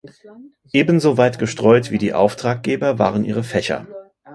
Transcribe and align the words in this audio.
Ebenso 0.73 1.19
weit 1.19 1.37
gestreut 1.37 1.91
wie 1.91 1.99
die 1.99 2.15
Auftraggeber 2.15 2.97
waren 2.97 3.23
ihre 3.23 3.43
Fächer. 3.43 3.85